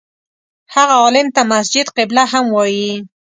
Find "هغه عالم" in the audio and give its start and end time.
0.73-1.27